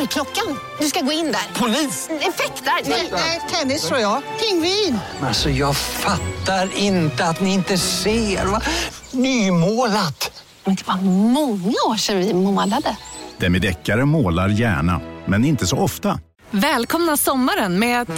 [0.00, 0.58] Dörrklockan.
[0.78, 1.60] Du ska gå in där.
[1.60, 2.08] Polis?
[2.10, 2.90] Effektar?
[3.12, 4.22] Nej, tennis tror jag.
[4.40, 4.98] Pingvin.
[5.22, 8.46] Alltså jag fattar inte att ni inte ser.
[8.46, 8.60] Va?
[9.10, 10.44] Nymålat.
[10.64, 12.96] Men det var många år sedan vi målade.
[13.38, 16.20] Demideckare målar gärna, men inte så ofta.
[16.50, 18.08] Välkomna sommaren med att...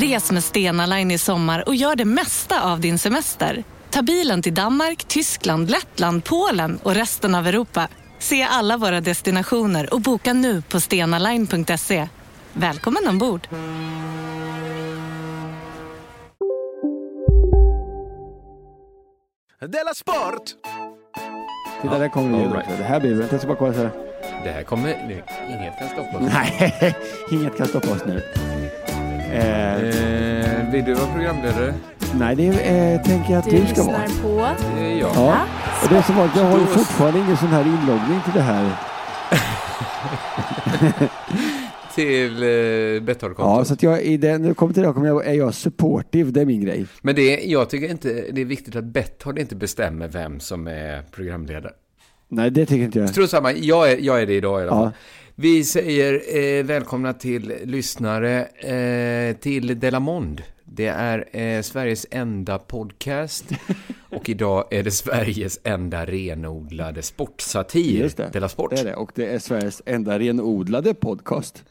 [0.00, 3.64] Res med Stena Line i sommar och gör det mesta av din semester.
[3.90, 7.88] Ta bilen till Danmark, Tyskland, Lettland, Polen och resten av Europa.
[8.20, 12.08] Se alla våra destinationer och boka nu på stenaline.se.
[12.52, 13.48] Välkommen ombord!
[19.60, 20.42] Della Sport!
[21.82, 22.52] Titta, där kommer ljudet.
[22.54, 22.78] right.
[22.78, 23.90] Det här blir vänta, jag ska bara kolla så här.
[24.44, 24.88] Det här kommer...
[24.88, 25.22] Det,
[25.54, 26.32] inget kan stoppa oss.
[26.32, 26.94] Nej,
[27.30, 28.22] inget kan stoppa oss nu.
[29.32, 31.74] Eh, Eh, vill du vara programledare?
[32.14, 34.02] nej, det eh, tänker jag att du ska vara.
[34.22, 35.10] på Eh, ja.
[35.14, 35.36] Ja,
[35.88, 38.70] det är som att jag har ju fortfarande ingen sån här inloggning till det här.
[41.94, 43.66] Till eh, Ja, Betthard-kontot.
[43.66, 46.40] så att jag i den, det kommer till det kommer jag, är jag supportive, det
[46.40, 46.86] är min grej.
[47.02, 51.02] Men det, jag tycker inte det är viktigt att Betthard inte bestämmer vem som är
[51.02, 51.72] programledare.
[52.28, 53.08] Nej, det tycker inte jag.
[53.08, 54.82] Strunt samma, jag är, jag är det idag i alla Ja.
[54.82, 54.90] fall.
[55.34, 60.42] Vi säger eh, välkomna till lyssnare eh, till Delamond.
[60.72, 63.44] Det är eh, Sveriges enda podcast
[64.10, 68.02] och idag är det Sveriges enda renodlade sportsatir.
[68.02, 68.30] Just det.
[68.32, 68.70] Della Sport.
[68.70, 68.94] Det är det.
[68.94, 71.64] Och det är Sveriges enda renodlade podcast.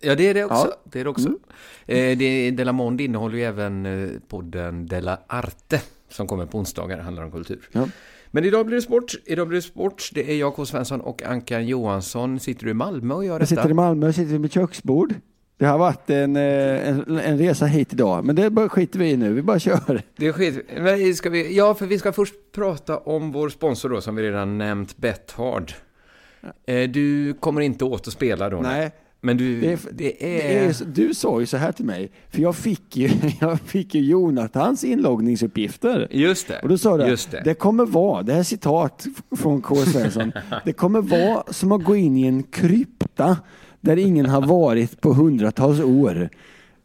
[0.00, 0.56] Ja, det är det också.
[0.56, 0.64] Ja.
[0.64, 0.76] Mm.
[0.84, 1.28] Det är det också.
[1.86, 6.96] Eh, det, Della Monde innehåller ju även eh, podden Della Arte som kommer på onsdagar,
[6.96, 7.68] det handlar om kultur.
[7.72, 7.88] Ja.
[8.30, 9.14] Men idag blir det sport.
[9.24, 10.10] Idag blir det sport.
[10.14, 10.66] Det är jag, K.
[10.66, 12.40] Svensson och Ankan Johansson.
[12.40, 13.46] Sitter du i Malmö och gör Jag detta?
[13.46, 15.14] sitter i Malmö, jag sitter vid mitt köksbord.
[15.60, 19.10] Det har varit en, eh, en, en resa hit idag, men det bara skiter vi
[19.10, 19.32] i nu.
[19.32, 20.02] Vi bara kör.
[20.16, 20.66] Det är skit.
[20.78, 24.22] Men ska vi, ja, för vi ska först prata om vår sponsor då, som vi
[24.22, 25.72] redan nämnt, Bethard.
[26.66, 28.60] Eh, du kommer inte åt att spela då?
[28.60, 28.90] Nej.
[29.20, 32.42] Men du, Det det är, det är, du sa ju så här till mig, för
[32.42, 33.10] jag fick ju,
[33.40, 36.08] jag fick ju Jonathans inloggningsuppgifter.
[36.10, 36.60] Just det.
[36.62, 37.42] Och då sa du, Just det.
[37.44, 37.54] det.
[37.54, 39.06] kommer vara, det här är citat
[39.36, 39.76] från K.
[39.76, 40.32] Svensson,
[40.64, 43.36] det kommer vara som att gå in i en krypta
[43.80, 46.28] där ingen har varit på hundratals år.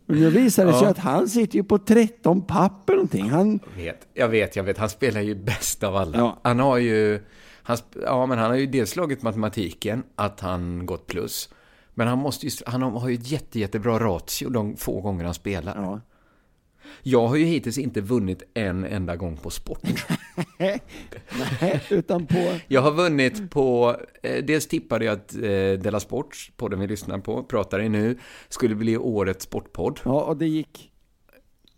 [0.07, 0.89] Och nu visar det sig Ja.
[0.89, 3.29] att han sitter ju på 13 papper någonting.
[3.29, 4.77] Han, Jag vet, jag vet, jag vet.
[4.77, 6.17] Han spelar ju bäst av alla.
[6.17, 6.39] Ja.
[6.43, 7.19] Han har ju...
[7.63, 11.49] Han, ja, men han har ju dels slagit matematiken, att han gått plus.
[11.93, 15.33] Men han, måste ju, han har ju ett jätte, jättebra ratio de få gånger han
[15.33, 15.75] spelar.
[15.75, 15.99] ja.
[17.03, 20.05] Jag har ju hittills inte vunnit en enda gång på sport.
[20.57, 23.95] Nej, utan på, Jag har vunnit på...
[24.23, 25.41] Eh, dels tippade jag att eh,
[25.81, 28.17] Della Sport, podden vi lyssnar på, pratar i nu,
[28.49, 29.99] skulle bli årets sportpodd.
[30.05, 30.91] ja och det gick.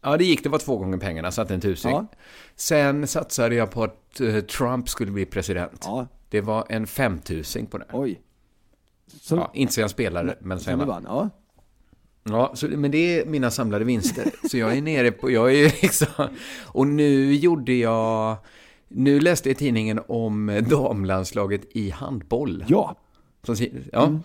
[0.02, 0.44] Ja, det gick.
[0.44, 1.92] Det var två gånger pengarna, satte en tusing.
[1.92, 2.08] Ja.
[2.56, 5.82] Sen satsade jag på att eh, Trump skulle bli president.
[5.86, 7.86] Ja, Det var en femtusing på det.
[7.94, 8.22] oj.
[9.22, 11.30] Så, Ja, inte så jag spelade, men så sen du jag vann, ja.
[12.30, 14.26] Ja, så, men det är mina samlade vinster.
[14.50, 16.08] Så jag är nere på, jag är liksom,
[16.66, 18.38] och nu gjorde jag,
[18.88, 22.66] nu läste jag i tidningen om damlandslaget i handboll.
[22.68, 22.96] Ja,
[23.44, 23.56] Som,
[23.92, 24.20] ja,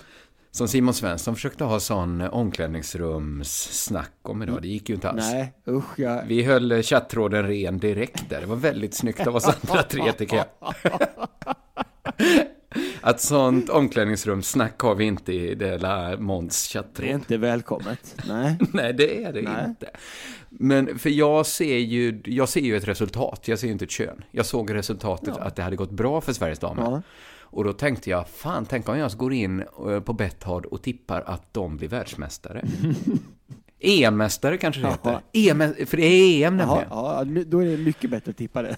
[0.51, 4.63] som Simon Svensson försökte ha sån omklädningsrumssnack om idag.
[4.63, 5.31] Det gick ju inte alls.
[5.33, 8.41] nej usch jag, Vi höll chatttråden ren direkt där.
[8.41, 10.47] Det var väldigt snyggt av oss andra tre tycker jag.
[13.03, 18.23] Att sånt omklädningsrumssnack har vi inte i Dela Måns det är inte välkommet.
[18.29, 18.59] Nej.
[18.73, 19.65] Nej, det är det Nej.
[19.69, 19.91] inte.
[20.49, 23.91] Men för jag ser, ju, jag ser ju ett resultat, jag ser ju inte ett
[23.91, 24.25] kön.
[24.31, 26.83] Jag såg resultatet att det hade gått bra för Sveriges damer.
[26.83, 27.03] Ja.
[27.41, 31.21] Och då tänkte jag, fan, tänk om jag går in eh, på Betthard och tippar
[31.27, 32.65] att de blir världsmästare.
[33.81, 35.21] EM-mästare kanske det heter.
[35.33, 36.87] EM, för det är EM nämligen.
[36.91, 38.77] ja, då är det mycket bättre att tippa det.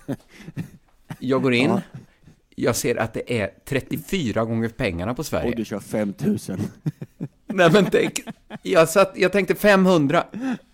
[1.18, 1.80] Jag går in, Ja.
[2.54, 5.50] Jag ser att det är 34 gånger pengarna på Sverige.
[5.50, 6.60] Och du kör 5000.
[7.46, 8.22] Nej men tänk,
[8.62, 10.24] jag, satt, jag tänkte 500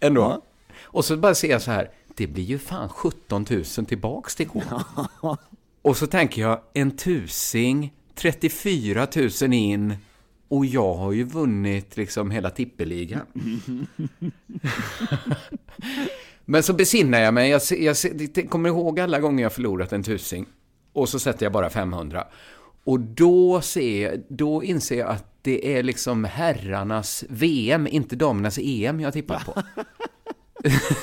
[0.01, 0.21] ändå.
[0.21, 0.43] Ja.
[0.83, 4.49] Och så bara ser jag så här, det blir ju fan 17 000 tillbaks till
[4.49, 4.63] K.
[5.83, 9.07] Och så tänker jag, en tusing, 34
[9.43, 9.95] 000 in
[10.49, 13.27] och jag har ju vunnit liksom hela tippeligan.
[16.45, 17.97] Men så besinnar jag mig, jag, jag,
[18.35, 20.47] jag kommer ihåg alla gånger jag förlorat en tusing.
[20.93, 22.25] Och så sätter jag bara 500.
[22.85, 29.01] Och då, ser, då inser jag att det är liksom herrarnas VM, inte damernas EM
[29.01, 29.63] jag tippar på.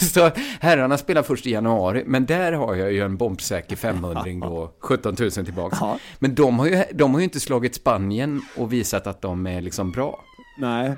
[0.05, 4.73] Så herrarna spelar först i januari, men där har jag ju en bombsäker 500 då,
[4.79, 5.77] 17 000 tillbaks.
[5.81, 5.99] Ja.
[6.19, 9.61] Men de har, ju, de har ju inte slagit Spanien och visat att de är
[9.61, 10.23] liksom bra.
[10.59, 10.93] Nej.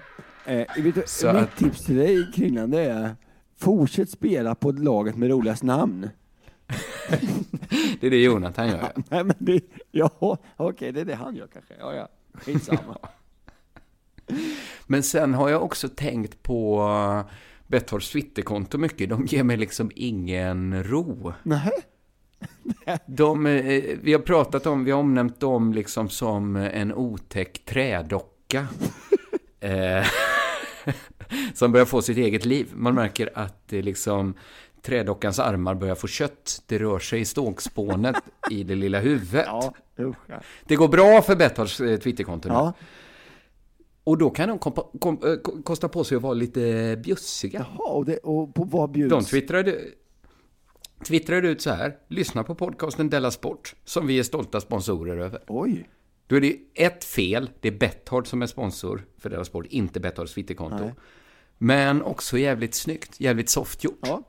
[0.46, 3.16] Eh, vet du, mitt att- tips till dig Kringlan det är
[3.60, 6.10] fortsätt spela på laget med roligast namn.
[8.00, 8.78] Det är det Jonathan gör.
[8.78, 9.04] ja.
[9.10, 11.74] Nej men det, ja okej det är det han gör kanske.
[11.80, 12.98] Ja ja, skitsamma.
[14.88, 17.34] Men sen har jag också tänkt på uh,
[17.68, 19.10] Betthords Twitterkonto mycket.
[19.10, 21.34] De ger mig liksom ingen ro.
[21.44, 21.72] Nej.
[23.06, 28.68] De, eh, vi har pratat om, vi har omnämnt dem liksom som en otäck trädocka.
[29.60, 30.06] eh,
[31.54, 32.68] som börjar få sitt eget liv.
[32.76, 34.34] Man märker att det liksom
[34.82, 36.64] trädockans armar börjar få kött.
[36.66, 38.16] Det rör sig i stågspånet
[38.52, 39.46] i det lilla huvudet.
[39.48, 39.74] Ja.
[40.66, 42.54] Det går bra för Betthords eh, Twitterkonto nu.
[42.56, 42.74] ja.
[44.04, 47.66] Och då kan de kompa, kom, eh, ko- kosta på sig att vara lite bjussiga.
[47.78, 49.10] Jaha, och, det, och på vad bjuds?
[49.10, 49.80] De twittrade,
[51.08, 51.98] twittrade ut så här.
[52.08, 55.44] Lyssna på podcasten Della Sport, som vi är stolta sponsorer över.
[55.48, 55.90] Oj.
[56.28, 57.50] Då är det ett fel.
[57.60, 60.84] Det är Betthard som är sponsor för Della Sport, inte Bethards Twitterkonto.
[60.84, 60.94] Nej.
[61.58, 64.00] Men också jävligt snyggt, jävligt soft gjort.
[64.02, 64.24] Ja.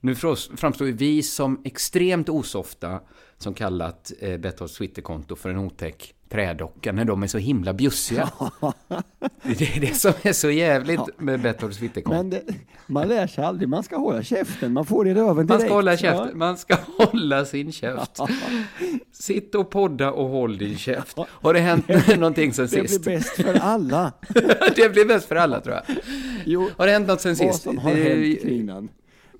[0.00, 3.00] Nu framstår vi som extremt osofta
[3.38, 8.30] som kallat eh, Bethards Twitterkonto för en otäck trädocka när de är så himla bjussiga.
[9.42, 12.16] det är det som är så jävligt med Bethards Twitterkonto.
[12.16, 12.42] Men det,
[12.86, 15.48] man lär sig aldrig, man ska hålla käften, man får det i röven direkt.
[15.48, 15.96] Man ska hålla Ja.
[15.96, 18.18] käften, man ska hålla sin käft.
[19.12, 21.16] Sitt och podda och håll din käft.
[21.28, 21.88] Har det hänt
[22.18, 23.04] någonting sen Det blir sist?
[23.04, 24.12] bäst för alla.
[24.76, 25.96] det blir bäst för alla tror jag.
[26.44, 27.62] Jo, Har det hänt något sen vad sist?
[27.62, 28.88] som har Det- hänt kvinnan.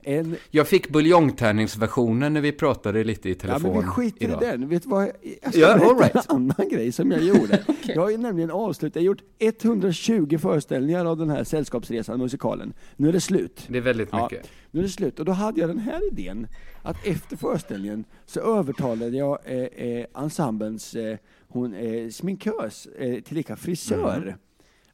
[0.03, 4.43] En, Jag fick buljongtärningsversionen när vi pratade lite i ja telefon men vi skiter idag.
[4.43, 4.69] i den.
[4.69, 5.11] Vet du vad?
[5.43, 6.31] Jag ska Ja, berätta right.
[6.31, 7.65] en annan grej som jag gjorde.
[7.95, 12.73] Jag har ju nämligen avslutat, jag har gjort 120 föreställningar av den här sällskapsresan, musikalen.
[12.97, 13.65] Nu är det slut.
[13.69, 14.49] Det är väldigt Ja, mycket.
[14.71, 15.19] nu är det slut.
[15.19, 16.47] Och då hade jag den här idén,
[16.83, 21.17] att efter föreställningen så övertalade jag eh, eh, ensemblens eh,
[21.49, 24.35] hon, eh, sminkös, eh, tillika frisör, Mm.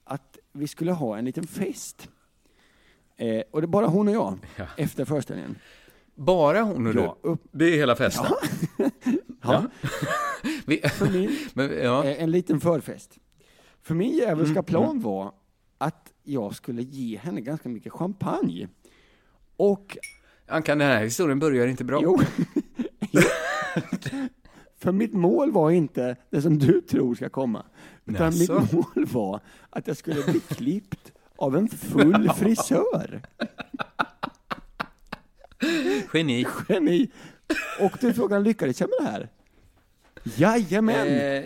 [0.04, 2.08] att vi skulle ha en liten fest.
[3.16, 4.66] Eh, och det är bara hon och jag, Ja.
[4.76, 5.58] efter föreställningen.
[6.14, 7.28] Bara hon och Ja, du?
[7.28, 8.26] upp- Det är hela festen?
[9.42, 9.64] Ja.
[10.66, 12.04] Vi, För min, men, ja.
[12.04, 13.18] eh, en liten förfest.
[13.82, 15.32] För min djävulska Mm, plan var
[15.78, 18.68] att jag skulle ge henne ganska mycket champagne.
[19.56, 19.96] Och
[20.48, 22.00] Ankan, den här historien börjar inte bra.
[22.04, 22.18] Jo.
[24.78, 27.66] För mitt mål var inte det som du tror ska komma.
[28.04, 28.60] Utan Jaså?
[28.60, 29.40] mitt mål var
[29.70, 33.22] att jag skulle bli klippt av en full frisör.
[36.14, 36.46] Geni.
[36.68, 37.10] Geni.
[37.80, 39.28] Och du frågan, lyckades jag med det här?
[40.36, 41.06] Jajamän!
[41.08, 41.44] Eh,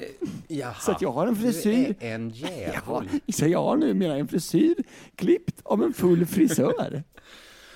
[0.48, 0.74] jaha.
[0.80, 1.94] Så att jag har en frisyr.
[2.00, 3.08] Du är en Ja, djävul.
[3.32, 4.74] så jag har numera en frisyr
[5.14, 7.02] klippt av en full frisör.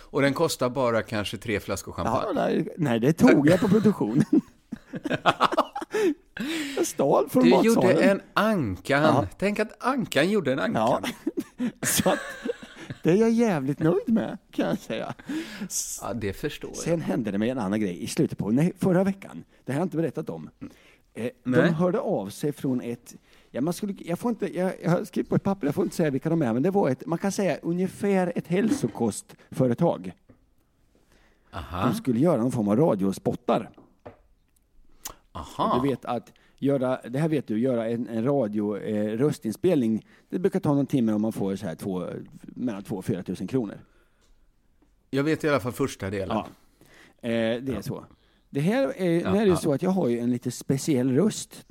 [0.01, 2.33] Och den kostar bara kanske tre flaskor Ja, champagne.
[2.35, 4.25] nej, nej, det tog jag på produktionen.
[6.77, 7.75] Jag stal från Du matsalen.
[7.91, 9.03] gjorde en Ankan.
[9.03, 9.27] Ja.
[9.39, 11.03] Tänk att Ankan gjorde en Ankan.
[11.25, 11.31] Ja.
[11.83, 12.19] Så att,
[13.03, 15.15] det är jag jävligt nöjd med, kan jag säga.
[16.03, 16.77] Ja, det förstår jag.
[16.77, 19.45] Sen hände det mig en annan grej i slutet på, nej, förra veckan.
[19.65, 20.51] Det har jag inte berättat om.
[21.15, 23.15] Eh, de hörde av sig från ett,
[23.51, 25.85] ja, man skulle, jag, får inte, jag, jag har skrivit på ett papper, jag får
[25.85, 30.13] inte säga vilka de är, men det var ett, man kan säga ungefär ett hälsokostföretag.
[31.53, 31.87] Aha.
[31.87, 33.71] De skulle göra någon form av radiospottar.
[35.33, 35.81] Aha.
[35.83, 36.33] Du vet att
[36.65, 40.87] göra, det här vet du, göra en, en radio eh, röstinspelning, det brukar ta någon
[40.87, 42.09] timme om man får så här två,
[42.43, 43.79] mellan 2 och 4 tusen kronor.
[45.11, 46.37] Jag vet i alla fall första delen.
[46.37, 46.47] Ja.
[47.29, 48.05] Eh, det är så.
[48.51, 49.57] Det här är, är det ju ja.
[49.57, 51.67] så att jag har ju en lite speciell röst.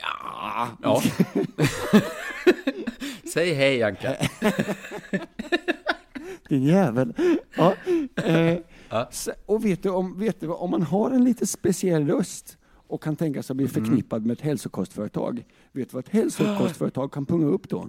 [0.00, 0.68] Ja.
[0.82, 1.02] ja.
[3.32, 4.14] Säg hej Ankan.
[6.48, 7.14] Din jävel.
[7.56, 7.74] Ja.
[8.24, 9.10] Eh, Ja.
[9.46, 13.16] Och vet du, om, vet du om man har en lite speciell röst och kan
[13.16, 15.44] tänka sig att bli förknippad med ett hälsokostföretag.
[15.72, 17.88] Vet du vad ett hälsokostföretag kan punga upp då?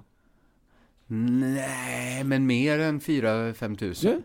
[1.08, 4.12] Nej, men mer än 4-5 tusen.
[4.12, 4.22] Du,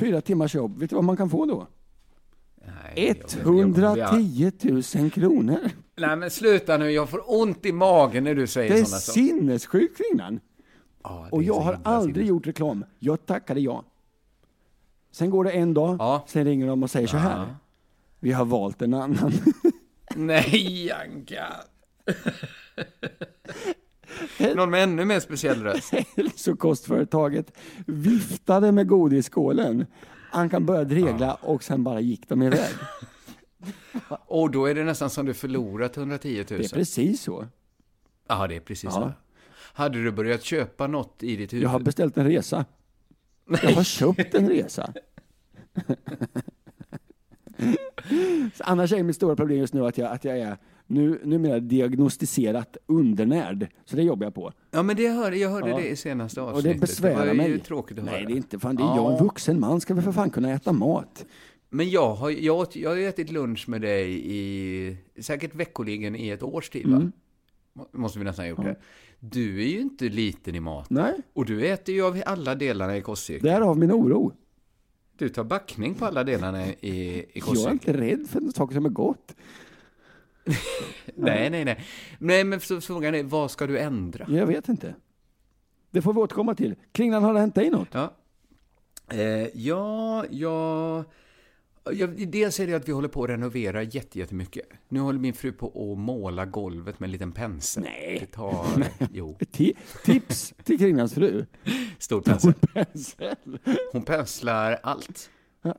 [0.00, 0.78] fyra timmars jobb.
[0.78, 1.66] Vet du vad man kan få då?
[2.66, 4.52] Nej, jag- jag- jag- 110
[5.00, 5.70] 000 kronor.
[5.96, 6.90] Nej, men sluta nu.
[6.90, 9.20] Jag får ont i magen när du säger Det är sådana saker.
[9.20, 10.40] sinnessjukt kvinnan.
[11.02, 12.84] Ja, det Och är jag har aldrig sinnes- gjort reklam.
[12.98, 13.84] Jag tackade ja.
[15.10, 16.24] Sen går det en dag, Ja.
[16.28, 17.54] sen ringer de och säger så här.
[18.20, 19.32] Vi har valt en annan.
[20.16, 21.46] Nej, Anka.
[24.54, 25.92] Någon med ännu mer speciell röst.
[26.16, 27.52] Hälsokostföretaget
[27.86, 29.86] viftade med godisskålen.
[30.30, 32.70] Han kan börja dregla och sen bara gick de iväg.
[34.26, 36.58] Och då är det nästan som du förlorat 110 000.
[36.60, 37.46] Det är precis så.
[38.28, 38.90] Ja, det är precis Ja.
[38.90, 39.12] så.
[39.72, 41.64] Hade du börjat köpa något i ditt huvud?
[41.64, 42.64] Jag har beställt en resa.
[43.62, 44.92] Jag har köpt en resa.
[48.54, 51.60] Så annars är mitt stora problem just nu att jag, att jag är nu, numera
[51.60, 53.66] diagnostiserat undernärd.
[53.84, 54.52] Så det jobbar jag på.
[54.70, 55.76] Ja, men det hör, jag hörde Ja.
[55.76, 56.72] det i senaste Och avsnittet.
[56.72, 57.50] det besvärar var mig.
[57.50, 58.16] ju tråkigt att höra.
[58.16, 58.76] Nej, det är inte fan.
[58.76, 61.24] Det är jag, en vuxen man, ska väl för fan kunna äta mat.
[61.70, 66.16] Men jag har, jag, åt- jag har ju ätit lunch med dig i säkert veckoligen
[66.16, 67.10] i ett års tid, va?
[67.72, 68.76] Må- Måste vi nästan ha gjort det.
[69.20, 70.90] Du är ju inte liten i mat.
[70.90, 73.52] Nej, Och du äter ju av alla delarna i kostcirkeln.
[73.54, 74.32] därav min oro.
[75.18, 78.84] Du tar backning på alla delarna i, i Jag är inte rädd för saker som
[78.84, 79.34] är gott.
[81.14, 81.84] Nej, nej, nej.
[82.18, 84.26] Nej, men frågan är, vad ska du ändra?
[84.28, 84.94] Jag vet inte.
[85.90, 86.74] Det får vi återkomma till.
[86.92, 87.88] Kringlan, har det hänt dig något?
[87.92, 88.14] Ja,
[89.08, 91.04] eh, ja, ja,
[91.92, 94.66] ja, dels är det att vi håller på att renovera jätte- jättemycket.
[94.88, 97.82] Nu håller min fru på att måla golvet med en liten pensel.
[97.82, 98.16] Nej.
[98.20, 98.66] Det tar,
[99.12, 101.46] jo, Ti- tips till Kringlans fru.
[101.98, 102.52] stor pensel.
[102.54, 103.36] Pensel.
[103.92, 105.30] Hon penslar allt.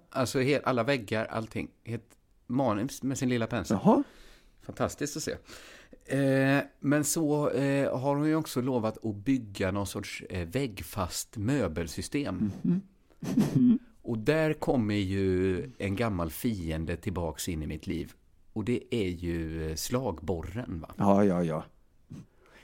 [0.10, 1.68] Alltså alla väggar, allting.
[1.84, 3.78] Helt manus med sin lilla pensel.
[3.84, 4.04] Jaha.
[4.62, 5.32] Fantastiskt att se.
[6.18, 11.38] Eh, men så eh, har hon ju också lovat att bygga någon sorts eh, väggfast
[11.38, 12.52] möbelsystem.
[14.08, 18.14] Och där kommer ju en gammal fiende tillbaks in i mitt liv.
[18.54, 20.80] Och det är ju eh, slagborren.
[20.80, 20.94] Va?
[20.98, 21.64] Ja, ja, ja.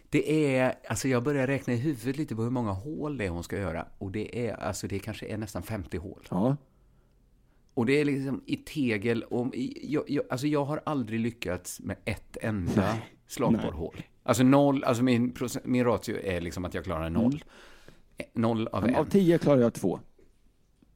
[0.09, 3.29] Det är, alltså jag börjar räkna i huvudet lite på hur många hål det är
[3.29, 3.85] hon ska göra.
[3.97, 6.27] Och det är, alltså det kanske är nästan 50 hål.
[6.29, 6.57] Ja.
[7.73, 9.23] Och det är liksom i tegel.
[9.23, 12.97] Och i, jag, jag, alltså jag har aldrig lyckats med ett enda
[13.27, 14.01] slagborrhål.
[14.23, 17.43] Alltså noll, alltså min, min ratio är liksom att jag klarar noll.
[18.17, 18.95] Eh, Noll av en.
[18.95, 19.99] Av tio klarar jag två.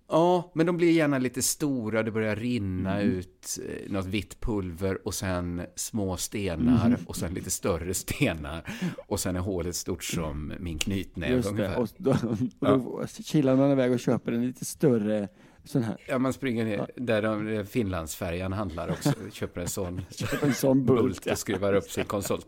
[0.09, 3.13] Ja, men de blir gärna lite stora, det börjar rinna Mm.
[3.13, 6.99] ut eh, något vitt pulver och sen små stenar Mm.
[7.05, 8.63] och sen lite större stenar.
[9.07, 11.53] Och sen är hålet stort som min knytnäve Just det.
[11.55, 11.79] ungefär.
[11.81, 12.11] Och då,
[12.59, 15.27] och då kilar man iväg och köper en lite större
[15.63, 15.97] sån här.
[16.07, 19.11] Ja, man springer ner där de, där Finlandsfärjan handlar också.
[19.31, 20.01] Köper en sån
[20.43, 21.01] En sån bult.
[21.01, 22.39] bult och skruvar upp sin konsol.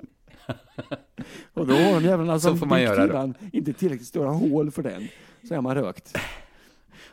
[1.54, 4.84] Och då har de jävlarna som Så får man göra inte tillräckligt stora hål för
[4.84, 5.08] den.
[5.48, 6.18] Så är man rökt.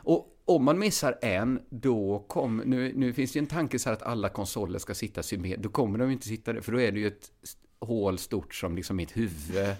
[0.07, 2.65] Och om man missar en, då kommer...
[2.65, 5.63] Nu, nu finns det ju en tanke så här att alla konsoler ska sitta symmetriskt.
[5.63, 7.31] Då kommer de inte sitta där, för då är det ju ett
[7.79, 9.75] hål stort som liksom mitt huvud.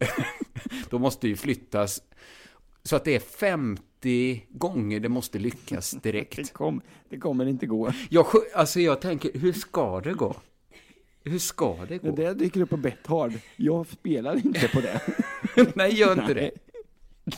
[0.90, 2.02] då måste det ju flyttas.
[2.82, 6.52] Så att det är 50 gånger det måste lyckas Det, direkt.
[6.52, 7.92] kom, det kommer inte gå.
[8.10, 10.36] Jag, alltså jag tänker, hur ska det gå?
[11.24, 12.16] Hur ska det Det gå?
[12.16, 13.32] där dyker upp på Bethard.
[13.56, 15.00] Jag spelar inte på det.
[15.74, 16.50] Nej, gör inte det.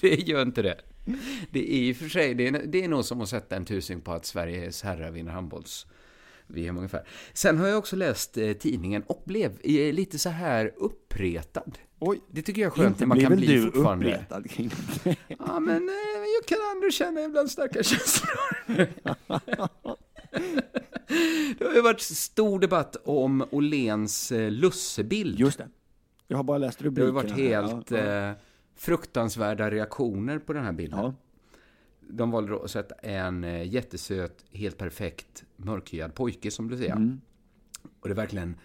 [0.00, 0.80] Det gör inte det.
[1.50, 3.64] Det är i och för sig, det är, det är nog som att sätta en
[3.64, 5.86] tusing på att Sveriges herrar vinner handbolls
[6.46, 7.08] VM ungefär.
[7.32, 11.78] Sen har jag också läst eh, tidningen och blev eh, lite så här uppretad.
[11.98, 12.20] Oj.
[12.30, 14.06] Det tycker jag är skönt när man kan bli du fortfarande.
[14.06, 14.70] uppretad kring
[15.28, 15.94] Ja, men eh,
[16.40, 18.30] jag kan ändå känna ibland starka känslor.
[21.58, 25.40] det har ju varit stor debatt om Åhléns eh, lussebild.
[25.40, 25.68] Just det.
[26.26, 28.34] Jag har bara läst Det har varit helt Ja, ja.
[28.84, 30.99] Fruktansvärda reaktioner på den här bilden.
[30.99, 31.14] Ja.
[32.00, 36.94] De valde då att sätta en eh, jättesöt, helt perfekt mörkhyad pojke som Lucia.
[36.94, 37.20] Mm.
[38.00, 38.56] Och det verkligen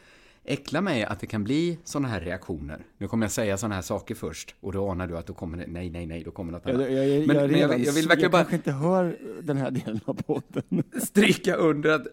[0.44, 2.86] äcklar mig att det kan bli sådana här reaktioner.
[2.98, 5.58] Nu kommer jag säga sådana här saker först och då anar du att då kommer
[5.58, 6.92] det, nej, nej, nej, då kommer något Jag, annat.
[6.92, 9.58] jag, jag, Men- jag, men jag- jag vill verkligen jag bara- kanske inte hör den
[9.58, 10.84] här delen av podden.
[11.04, 12.08] stryka under att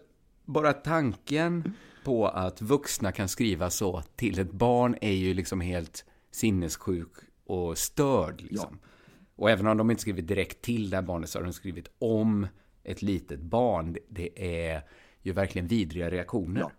[0.45, 6.05] bara tanken på att vuxna kan skriva så till ett barn är ju liksom helt
[6.31, 7.11] sinnessjuk
[7.45, 8.41] och störd.
[8.41, 8.79] Liksom.
[9.35, 11.89] Och även om de inte skrivit direkt till det här barnet så har de skrivit
[11.99, 12.47] om
[12.83, 13.97] ett litet barn.
[14.09, 14.81] Det är
[15.21, 16.61] ju verkligen vidriga reaktioner.
[16.61, 16.71] Ja.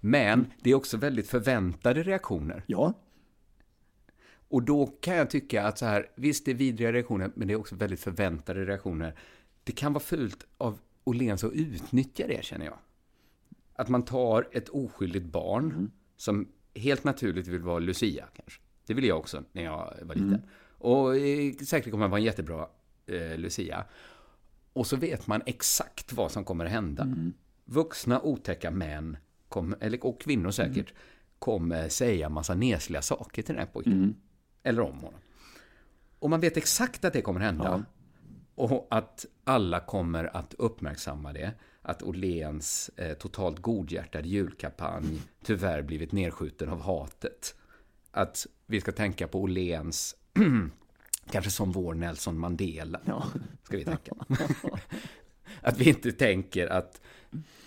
[0.00, 2.64] Men det är också väldigt förväntade reaktioner.
[2.66, 2.94] Ja,
[4.48, 7.54] Och då kan jag tycka att så här, visst det är vidriga reaktioner, men det
[7.54, 9.18] är också väldigt förväntade reaktioner.
[9.64, 12.78] Det kan vara fult av Åhléns att utnyttja det, känner jag.
[13.74, 18.60] Att man tar ett oskyldigt barn, som helt naturligt vill vara Lucia, kanske.
[18.88, 20.42] Det ville jag också när jag var liten.
[20.78, 22.68] Och eh, säkert kommer att vara en jättebra
[23.06, 23.84] eh, Lucia.
[24.72, 27.04] Och så vet man exakt vad som kommer att hända.
[27.64, 29.16] Vuxna otäcka män,
[29.48, 30.92] kommer, eller, och kvinnor säkert,
[31.38, 34.16] kommer säga massa nesliga saker till den här pojken.
[34.62, 35.20] Eller om honom.
[36.18, 37.84] Och man vet exakt att det kommer att hända.
[38.54, 41.52] Och att alla kommer att uppmärksamma det.
[41.82, 47.54] Att Åhléns eh, totalt godhjärtade julkampanj tyvärr blivit nedskjuten av hatet.
[48.18, 50.16] Att vi ska tänka på Åhléns,
[51.30, 53.00] kanske som vår Nelson Mandela.
[53.04, 53.24] Ja.
[53.62, 54.12] Ska vi tänka.
[55.60, 57.00] att vi inte tänker att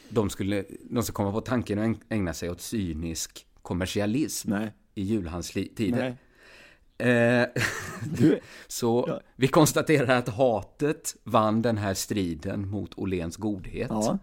[0.10, 4.72] de skulle, de ska komma på tanken att ägna sig åt cynisk kommersialism nej.
[4.96, 6.18] i julhandstider.
[6.98, 7.46] Eh,
[8.68, 13.90] så vi konstaterar att hatet vann den här striden mot Olens godhet.
[13.90, 14.20] Ja.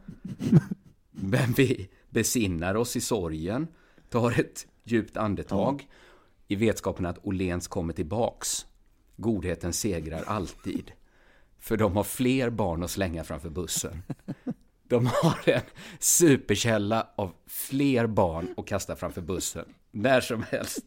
[1.11, 3.69] Men vi besinnar oss i sorgen,
[4.09, 5.87] tar ett djupt andetag
[6.49, 8.67] i vetskapen att Olens kommer tillbaks.
[9.17, 10.93] Godheten segrar alltid.
[11.59, 14.03] För de har fler barn att slänga framför bussen.
[14.85, 15.61] De har en
[15.99, 19.75] superkälla av fler barn att kasta framför bussen.
[19.91, 20.79] När som helst.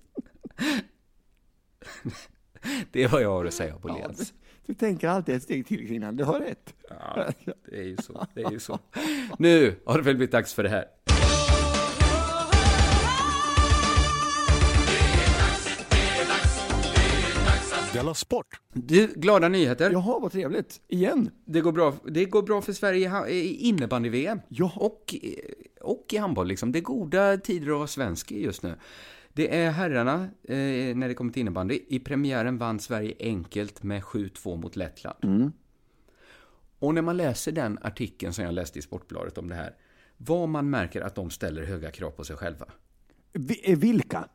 [2.91, 4.33] Det är vad jag har att säga på Lens.
[4.65, 6.73] Du tänker alltid ett steg till kvinnan, du har rätt.
[6.89, 7.27] Ja,
[7.69, 8.27] det är ju så.
[8.33, 8.79] Det är ju så.
[9.39, 10.85] Nu har det väl blivit dags för det här.
[17.93, 18.47] Della Sport!
[18.73, 19.91] Du, glada nyheter.
[19.91, 20.81] Jaha, vad trevligt.
[20.87, 21.29] Igen.
[21.45, 24.41] Det går bra, det går bra för Sverige i innebandy-VM.
[24.47, 24.71] Ja.
[24.75, 25.15] Och,
[25.81, 26.71] och i handboll liksom.
[26.71, 28.75] Det är goda tider att vara svensk just nu.
[29.33, 31.79] Det är herrarna, eh, när det kommer till innebandy.
[31.87, 35.17] I premiären vann Sverige enkelt med 7-2 mot Lettland.
[36.79, 39.75] Och när man läser den artikeln som jag läste i Sportbladet om det här,
[40.17, 42.65] vad man märker att de ställer höga krav på sig själva.
[43.63, 44.27] Eh, vilka?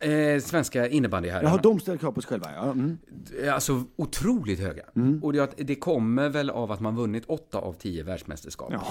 [0.00, 1.48] Eh, svenska innebandyherrarna.
[1.48, 2.62] Jaha, de ställer krav på sig själva, ja.
[2.62, 2.98] Mm.
[3.52, 4.82] Alltså otroligt höga.
[5.22, 8.72] Och det, det kommer väl av att man vunnit åtta av tio världsmästerskap.
[8.72, 8.86] Ja.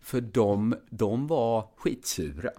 [0.00, 2.50] För de, de var skitsura.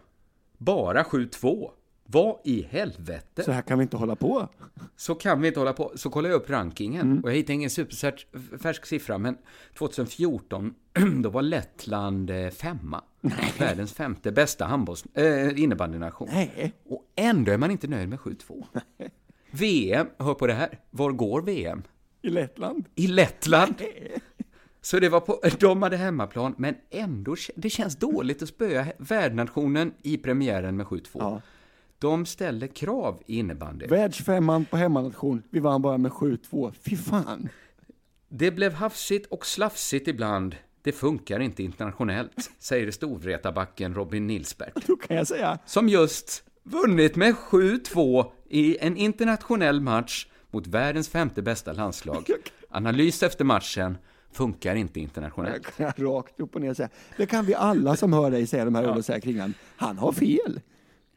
[0.58, 1.70] Bara 7-2.
[2.12, 3.44] Vad i helvete?
[3.44, 4.48] Så här kan vi inte hålla på.
[4.96, 5.92] Så kan vi inte hålla på.
[5.96, 9.38] Så kollar jag upp rankingen och jag hittade ingen superfärsk siffra, men
[9.78, 10.74] 2014
[11.22, 13.04] då var Lettland eh, femma.
[13.60, 16.30] Världens femte bästa handbolls, äh, innebandynation.
[16.32, 16.74] Nej.
[16.86, 18.66] Och ändå är man inte nöjd med 7-2.
[19.52, 20.80] VM, hör på det här.
[20.90, 21.84] Var går VM?
[22.22, 22.86] I Lettland.
[22.96, 23.76] I Lettland.
[24.82, 29.94] Så det var på, de hade hemmaplan, men ändå, det känns dåligt att spöa värdnationen
[30.02, 31.08] i premiären med 7-2.
[31.14, 31.42] Ja.
[32.02, 33.88] De ställer krav i innebandy.
[33.88, 35.44] Världsfemman på hemmanation.
[35.50, 36.72] Vi vann bara med 7-2.
[36.72, 37.50] Fy fan.
[38.30, 40.56] Det blev hafsigt och slafsigt ibland.
[40.82, 44.72] Det funkar inte internationellt, säger storvretabacken Robin Nilsberg.
[44.88, 45.60] Då kan jag säga.
[45.66, 52.26] Som just vunnit med 7-2 i en internationell match mot världens femte bästa landslag.
[52.70, 53.98] Analys efter matchen,
[54.32, 55.74] funkar inte internationellt.
[55.78, 56.90] Jag kan rakt upp och ner säga.
[57.18, 59.54] Det kan vi alla som hör dig säga de här orden och säga kring han.
[59.76, 60.60] Han har fel.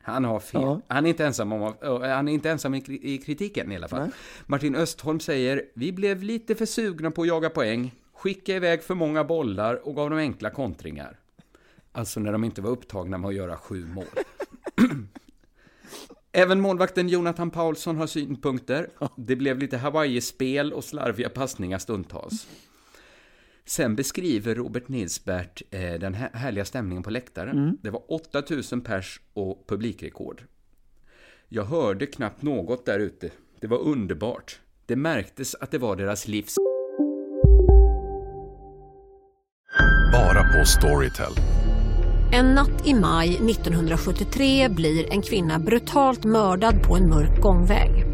[0.07, 0.61] Han har fel.
[0.63, 0.81] Ja.
[0.89, 4.01] Han är inte ensam, om, han är inte ensam i kritiken i alla fall.
[4.01, 4.11] Nej.
[4.47, 8.95] Martin Östholm säger, vi blev lite för sugna på att jaga poäng, skicka iväg för
[8.95, 11.19] många bollar och gav dem enkla kontringar.
[11.93, 14.05] Alltså när de inte var upptagna med att göra sju mål.
[16.33, 18.89] Även målvakten Jonathan Paulsson har synpunkter.
[19.17, 22.47] Det blev lite Hawaii-spel och slarviga passningar stundtals.
[23.67, 27.79] Sen beskriver Robert Nilsbert eh, den här härliga stämningen på läktaren.
[27.83, 30.43] Det var 8000 pers och publikrekord.
[31.49, 33.31] Jag hörde knappt något där ute.
[33.61, 34.61] Det var underbart.
[34.87, 36.55] Det märktes att det var deras livs...
[40.13, 41.33] Bara på Storytel.
[42.33, 48.14] En natt i maj 1973 blir en kvinna brutalt mördad på en mörk gångväg.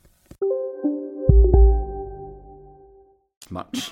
[3.51, 3.91] Match.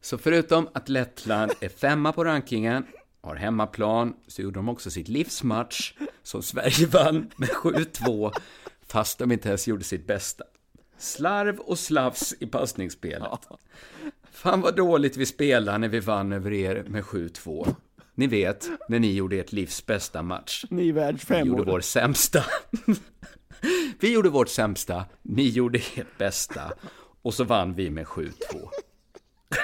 [0.00, 2.86] Så förutom att Lettland är femma på rankingen,
[3.20, 8.32] har hemmaplan, så gjorde de också sitt livsmatch, som Sverige vann med 7-2,
[8.86, 10.44] fast de inte ens gjorde sitt bästa.
[10.98, 13.48] Slarv och slavs i passningsspelet.
[14.32, 17.74] Fan vad dåligt vi spelade när vi vann över er med 7-2.
[18.14, 20.64] Ni vet, när ni gjorde ert livs bästa match.
[20.70, 20.92] Ni
[21.28, 22.44] Vi gjorde vår sämsta.
[24.00, 26.72] Vi gjorde vårt sämsta, ni gjorde ert bästa.
[27.22, 28.30] Och så vann vi med 7-2.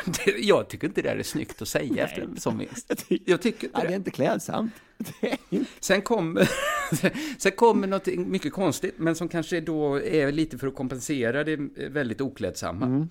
[0.07, 3.05] Det- Jag tycker inte det är snyggt att säga efter en sån vinst.
[3.25, 3.95] Jag tycker inte Nej, det är det.
[3.97, 4.73] inte klädsamt.
[5.21, 5.39] Det
[5.81, 6.49] Sen kommer,
[7.41, 11.57] sen kommer något mycket konstigt, men som kanske då är lite för att kompensera det
[11.91, 13.09] väldigt oklädsamma.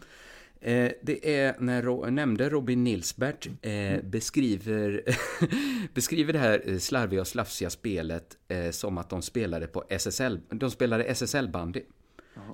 [0.61, 5.01] Eh, det är när Ro, nämnde Robin Nilsbert eh, beskriver,
[5.93, 10.39] beskriver det här eh, slarviga och slafsiga spelet eh, som att de spelade på SSL,
[10.49, 11.81] de spelade SSL-bandy.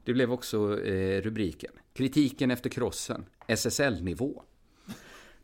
[0.04, 1.72] Det blev också eh, rubriken.
[1.94, 4.44] Kritiken efter krossen, SSL-nivå.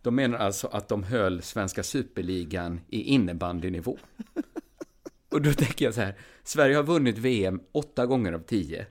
[0.01, 3.97] De menar alltså att de höll svenska superligan i innebandynivå.
[5.29, 8.85] Och då tänker jag så här, Sverige har vunnit VM åtta gånger av tio.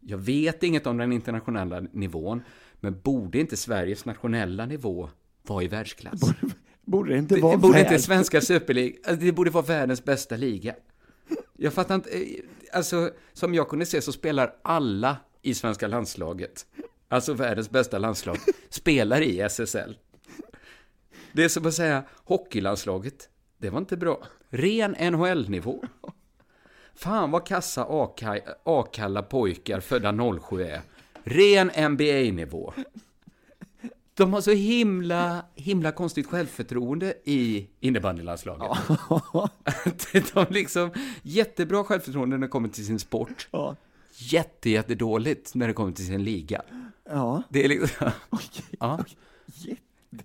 [0.00, 2.42] Jag vet inget om den internationella nivån,
[2.80, 5.10] men borde inte Sveriges nationella nivå
[5.42, 6.20] vara i världsklass?
[6.84, 10.36] Borde det inte Det vara borde inte svenska superliga, alltså, det borde vara världens bästa
[10.36, 10.74] liga.
[11.60, 12.26] Jag fattar inte, eh,
[12.72, 16.66] alltså som jag kunde se så spelar alla i svenska landslaget,
[17.08, 18.36] alltså världens bästa landslag,
[18.68, 19.96] spelar i SSL.
[21.32, 24.22] Det är som att säga, hockeylandslaget, det var inte bra.
[24.50, 25.84] Ren NHL-nivå.
[26.94, 30.80] Fan vad kassa Aka- Akalla pojkar födda 07 är.
[31.24, 32.72] Ren NBA-nivå.
[34.18, 38.78] De har så himla, himla konstigt självförtroende i innebandylandslaget.
[39.74, 40.90] Att de liksom,
[41.22, 43.48] jättebra självförtroende när det kommer till sin sport.
[43.50, 43.76] Ja.
[44.12, 46.62] Jätte, jättedåligt när det kommer till sin liga.
[47.04, 47.42] Ja.
[47.48, 48.10] Det är liksom...
[48.80, 49.04] Ja.
[49.46, 50.24] Jätte,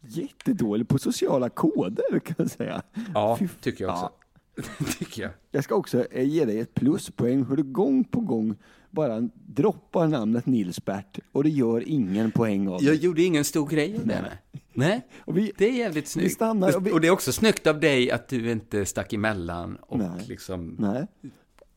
[0.00, 2.82] jättedålig på sociala koder kan jag säga.
[3.14, 4.04] Ja, tycker jag också.
[4.20, 4.25] Ja.
[4.98, 5.30] tycker jag.
[5.50, 8.54] Jag ska också eh, ge dig ett pluspoäng hur du gång på gång
[8.90, 12.86] bara droppar namnet Nilsbert och det gör ingen poäng av det.
[12.86, 14.20] Jag gjorde ingen stor grej av det.
[14.22, 14.62] Nej.
[14.72, 16.32] Nej, Och vi, det är jävligt snyggt.
[16.32, 19.76] stannar och vi- och det är också snyggt av dig att du inte stack emellan
[19.80, 20.08] och Nej.
[20.28, 20.76] liksom...
[20.78, 21.06] nej.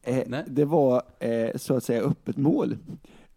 [0.03, 0.43] Eh, Nej.
[0.47, 2.77] Det var eh, så att säga öppet mål.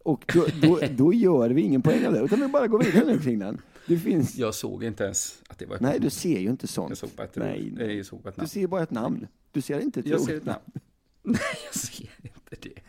[0.05, 3.05] Och då, då, då gör vi ingen poäng av det, utan vi bara går vidare
[3.05, 3.61] nu kring den.
[3.87, 4.37] Det finns...
[4.37, 6.03] Jag såg inte ens att det var ett Nej, namn.
[6.05, 6.89] du ser ju inte sånt.
[6.91, 7.73] Jag såg bara ett Nej.
[7.77, 8.49] Nej, jag såg bara ett Du namn.
[8.49, 9.27] ser bara ett namn.
[9.53, 10.63] Du ser inte ett Jag ser ett namn.
[11.23, 12.83] Nej, jag ser inte det.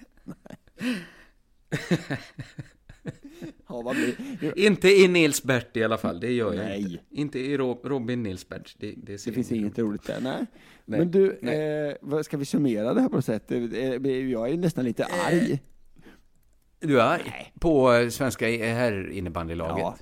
[3.67, 4.53] Ja.
[4.55, 6.79] Inte i Nils Bert i alla fall, det gör jag Nej.
[6.81, 6.99] inte.
[7.09, 8.75] Inte i Ro- Robin Nils Bert.
[8.79, 10.45] Det, det, Det finns inget roligt där, nej.
[10.85, 10.99] Nej.
[10.99, 11.31] Men du,
[12.11, 13.51] eh, ska vi summera det här på något sätt?
[13.51, 13.57] Eh,
[14.07, 15.61] Jag är nästan lite arg.
[16.79, 17.51] Du är arg?
[17.59, 19.77] På eh, svenska herrinnebandylaget?
[19.79, 19.97] Ja.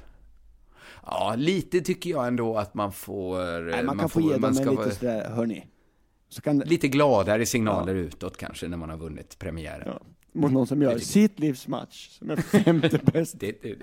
[1.06, 1.34] Ja.
[1.38, 3.62] lite tycker jag ändå att man får...
[3.70, 5.66] Nej, eh, man kan få ge dem en lite sådär, hörni.
[6.30, 9.84] Så kan, Lite gladare signaler utåt kanske när man har vunnit premiären.
[9.86, 10.00] ja,
[10.32, 13.36] mot någon som gör tycker- sitt livs match, som är femte bäst.
[13.40, 13.76] Det, det,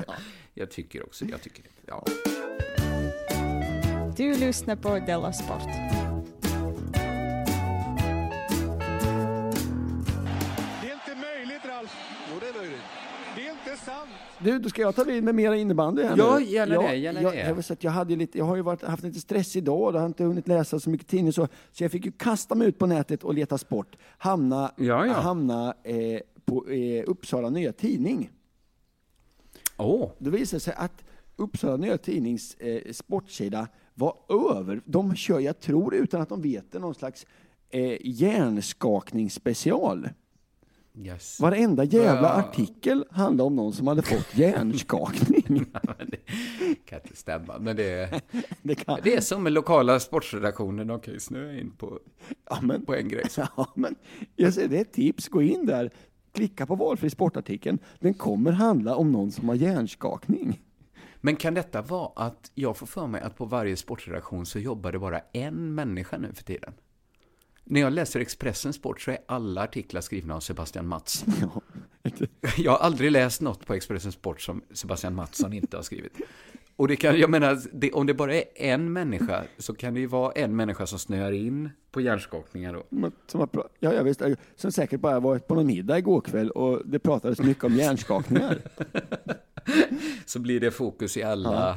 [0.54, 1.68] Jag tycker också, jag tycker det.
[1.86, 2.04] Ja.
[4.16, 5.97] Du lyssnar på Della Sport.
[14.44, 16.44] Du, då ska jag ta vid med mera innebandy här Ja, nu.
[16.44, 17.38] gärna jag, det, gärna jag, det.
[17.40, 19.98] Jag, att jag, hade lite, jag har ju varit, haft lite stress idag och jag
[20.00, 22.78] har inte hunnit läsa så mycket tidning så, så jag fick ju kasta mig ut
[22.78, 23.96] på nätet och leta sport.
[24.18, 25.12] Hamna, Ja, ja.
[25.12, 28.30] hamna eh, på eh, Uppsala Nya Tidning.
[29.76, 31.04] Åh, Det visade sig att
[31.36, 34.14] Uppsala Nya Tidnings eh, sportsida var
[34.56, 34.80] över.
[34.84, 37.26] De kör, jag tror utan att de vet det, någon slags
[37.70, 40.08] eh, hjärnskakningsspecial.
[40.94, 41.40] Yes.
[41.40, 42.32] Varenda jävla Ja.
[42.34, 45.64] artikel handlade om någon som hade fått hjärnskakning.
[46.60, 48.22] Det kan inte stämma, men det,
[48.62, 48.98] Det kan...
[49.02, 51.98] det är som med lokala sportredaktioner, de kan ju snöa in på,
[52.50, 53.24] Ja, men, på en grej.
[53.36, 53.94] ja, men
[54.36, 55.28] jag säger, det är ett tips.
[55.28, 55.90] Gå in där,
[56.32, 57.78] klicka på valfri sportartikeln.
[58.00, 60.60] Den kommer handla om någon som har hjärnskakning.
[61.20, 64.92] Men kan detta vara att jag får för mig att på varje sportredaktion så jobbar
[64.92, 66.72] det bara en människa nu för tiden?
[67.70, 71.34] När jag läser Expressen Sport så är alla artiklar skrivna av Sebastian Mattsson.
[72.56, 76.12] Jag har aldrig läst något på Expressen Sport som Sebastian Mattsson inte har skrivit.
[76.76, 80.00] Och det kan, jag menar, det, om det bara är en människa så kan det
[80.00, 82.82] ju vara en människa som snöar in på hjärnskakningar då.
[82.90, 84.22] Som, som, har ja, jag visst,
[84.56, 88.58] som säkert bara varit på någon middag igår kväll och det pratades mycket om hjärnskakningar.
[90.26, 91.76] Så blir det fokus i alla.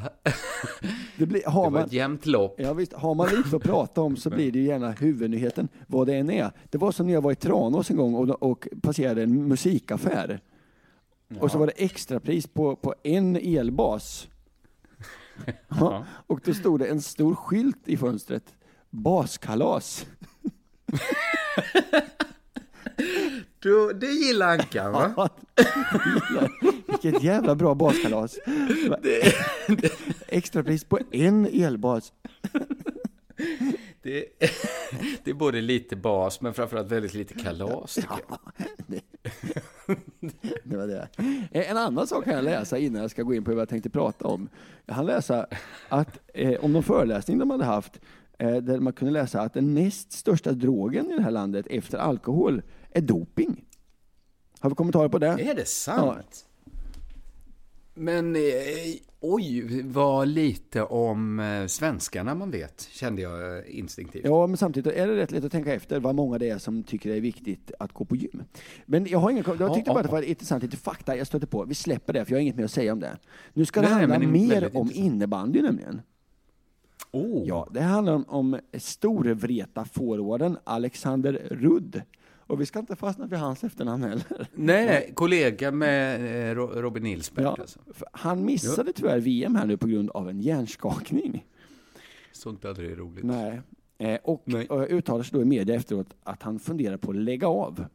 [1.18, 2.56] Det, blir, Det har var man, ett jämnt lopp.
[2.58, 6.08] ja, visst, har man lite att prata om så blir det ju gärna huvudnyheten, vad
[6.08, 6.52] det än är.
[6.70, 10.40] Det var som när jag var i Tranås en gång och, och passerade en musikaffär.
[11.40, 14.28] Och så var det extrapris på, på en elbas.
[15.80, 16.06] Ja.
[16.28, 18.44] Och då stod det en stor skylt i fönstret.
[18.90, 20.06] Baskalas.
[23.62, 25.30] Du, det gillar Ankan va?
[26.88, 28.40] Vilket jävla bra baskalas.
[30.28, 32.14] Extrapris på en elbas.
[34.02, 34.26] Det,
[35.24, 39.02] det är både lite bas men framförallt väldigt lite kalas tycker jag.
[40.64, 41.08] Det var det.
[41.52, 43.70] Eh, En annan sak kan jag läsa innan jag ska gå in på vad jag
[43.70, 44.50] tänkte prata om.
[44.86, 45.48] Jag hann läsa
[45.90, 48.00] att, eh, om någon föreläsning de hade haft
[48.38, 51.98] eh, där man kunde läsa att den näst största drogen i det här landet efter
[51.98, 53.66] alkohol är doping.
[54.60, 55.28] Har vi kommentarer på det?
[55.28, 56.46] Är det sant?
[57.94, 58.42] Men eh,
[59.20, 64.26] oj, vad lite om eh, svenskarna man vet, kände jag eh, instinktivt.
[64.26, 66.84] Ja, men samtidigt är det rätt lätt att tänka efter vad många det är som
[66.84, 68.44] tycker det är viktigt att gå på gym.
[68.86, 70.00] Men jag har ingen, jag Ja, tyckte bara ja.
[70.00, 71.66] att det var intressant, lite fakta jag stötte på.
[71.66, 73.18] Vi släpper det, för jag har inget mer att säga om det.
[73.54, 74.92] Nu ska det Nej, handla mer om intressant.
[74.92, 76.02] innebandy nämligen.
[77.12, 77.48] Oh.
[77.48, 82.02] Ja, det handlar om, om storvreta forwarden Alexander Rudd.
[82.52, 84.48] Och vi ska inte fastna vid hans efternamn heller.
[84.54, 86.16] Nej, nej, kollega med
[86.52, 87.46] eh, Ro- Robin Nilsberg.
[87.46, 87.80] Ja, Alltså.
[88.14, 91.46] han missade tyvärr VM här nu på grund av en hjärnskakning.
[92.32, 93.24] Sånt aldrig är roligt.
[93.24, 93.62] Nej.
[93.98, 97.48] Eh, och och uttalar sig då i media efteråt att han funderar på att lägga
[97.48, 97.86] av.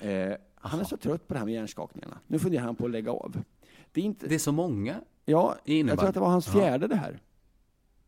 [0.00, 2.18] Eh, han är så trött på det här med hjärnskakningarna.
[2.26, 3.42] Nu funderar han på att lägga av.
[3.92, 4.26] Det är, inte...
[4.26, 7.18] Det är så många Ja, jag tror att det var hans fjärde det här.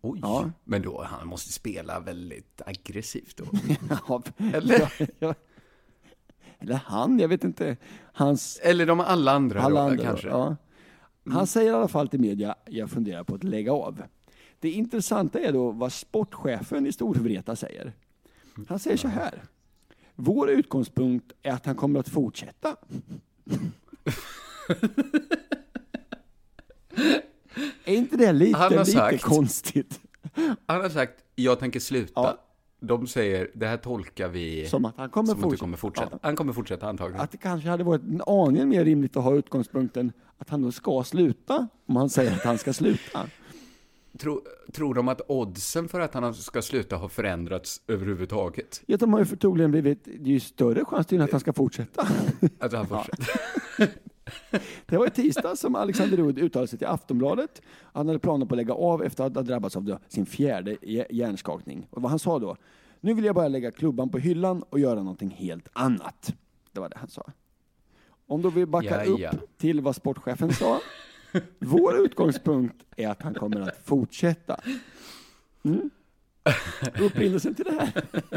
[0.01, 0.51] Oj, Ja.
[0.65, 3.45] men då han måste spela väldigt aggressivt då.
[4.09, 4.23] Ja,
[4.55, 4.93] Eller?
[4.99, 5.35] ja, ja.
[6.59, 7.77] Eller han, jag vet inte.
[8.13, 8.59] Hans...
[8.63, 10.29] Eller de alla andra alla då, andra, kanske.
[10.29, 10.57] Ja.
[11.31, 14.03] Han säger i alla fall till media, jag funderar på att lägga av.
[14.59, 17.93] Det intressanta är då vad sportchefen i Storvreta säger.
[18.69, 19.43] Han säger så här.
[20.15, 22.77] Vår utgångspunkt är att han kommer att fortsätta.
[27.85, 30.01] är inte det lite, Han har lite sagt- konstigt?
[30.67, 32.37] Han har sagt, jag tänker sluta.
[32.83, 35.57] De säger, det här tolkar vi Som att han kommer fortsätta.
[35.61, 36.19] kommer fortsätta.
[36.23, 37.21] Han kommer fortsätta antagligen.
[37.25, 40.73] Att det kanske hade varit en aningen mer rimligt att ha utgångspunkten att han då
[40.73, 43.27] ska sluta, om han säger att han ska sluta.
[44.19, 44.41] Tror,
[44.73, 48.83] tror de att oddsen för att han ska sluta har förändrats överhuvudtaget?
[48.87, 51.53] Ja, de har ju förmodligen blivit, det är ju större chans till att han ska
[51.53, 52.09] fortsätta.
[52.59, 53.27] Att han fortsätter?
[54.87, 57.63] Det var i tisdag som Alexander Rudd uttalade sig till Aftonbladet.
[57.93, 61.07] Han hade planer på att lägga av efter att ha drabbats av sin fjärde hj-
[61.11, 61.87] hjärnskakning.
[61.91, 62.57] Och vad han sa då?
[63.01, 66.35] Nu vill jag bara lägga klubban på hyllan och göra någonting helt annat.
[66.73, 67.33] Det var det han sa.
[68.27, 69.31] Om då vi backar Ja, ja.
[69.31, 70.81] upp till vad sportchefen sa.
[71.59, 74.61] Vår utgångspunkt är att han kommer att fortsätta.
[75.65, 75.91] Mm.
[77.01, 78.03] Upprinnelsen till det här.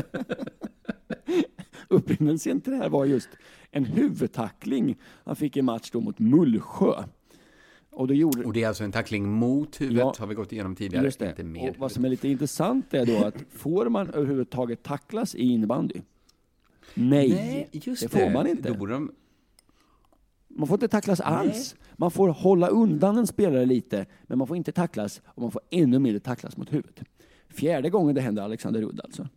[1.87, 3.29] Upprinnelsen till det här var just
[3.73, 7.03] en huvudtackling han fick i match då mot Mullsjö.
[7.91, 8.43] Och, då gjorde...
[8.43, 10.13] Och det är alltså en tackling mot huvudet, Ja.
[10.19, 11.05] har vi gått igenom tidigare.
[11.05, 11.69] Just det.
[11.69, 16.01] Och vad som är lite intressant är då att får man överhuvudtaget tacklas i innebandy?
[16.93, 18.73] Nej, Nej, just det får man inte.
[18.73, 19.11] De...
[20.47, 21.75] Man får inte tacklas alls.
[21.93, 25.61] Man får hålla undan en spelare lite, men man får inte tacklas och man får
[25.69, 27.03] ännu mindre tacklas mot huvudet.
[27.49, 29.27] Fjärde gången det händer Alexander Rudd alltså.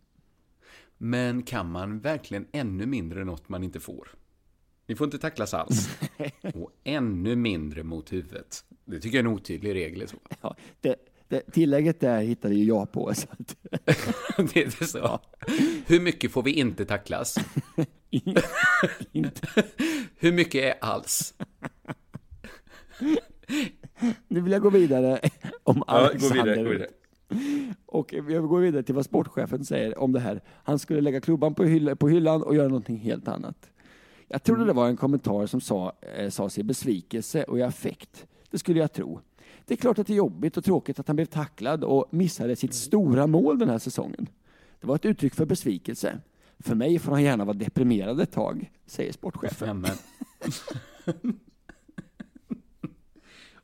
[0.97, 4.07] Men kan man verkligen ännu mindre något man inte får?
[4.87, 5.89] Ni får inte tacklas alls.
[6.53, 8.63] Och ännu mindre mot huvudet.
[8.85, 10.07] Det tycker jag är en otydlig regel.
[10.07, 10.17] Så.
[10.41, 10.95] Ja, det,
[11.27, 13.13] det, tillägget där hittade ju jag på.
[13.13, 13.55] Så att,
[14.53, 15.19] det är så.
[15.87, 17.37] Hur mycket får vi inte tacklas?
[20.17, 21.33] Hur mycket är alls?
[24.27, 25.19] nu vill jag gå vidare
[25.63, 26.89] om Ja, gå Alexander vidare, gå vidare.
[27.85, 30.41] Och jag går vidare till vad sportchefen säger om det här.
[30.63, 33.71] Han skulle lägga klubban på, hyll, på hyllan och göra någonting helt annat.
[34.27, 38.27] Jag trodde det var en kommentar som sa, eh, sa sig besvikelse och i affekt.
[38.51, 39.19] Det skulle jag tro.
[39.65, 42.55] Det är klart att det är jobbigt och tråkigt att han blev tacklad och missade
[42.55, 44.27] sitt stora mål den här säsongen.
[44.81, 46.19] Det var ett uttryck för besvikelse.
[46.59, 49.85] För mig får han gärna vara deprimerad ett tag, säger sportchefen.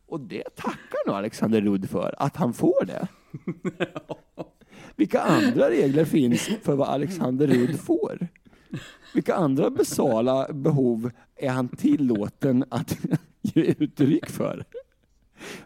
[0.06, 3.08] Och det tackar nog Alexander Rudd för, att han får det.
[4.95, 8.28] Vilka andra regler finns för vad Alexander Rudd får?
[9.13, 12.97] Vilka andra basala behov är han tillåten att
[13.41, 14.65] ge uttryck för?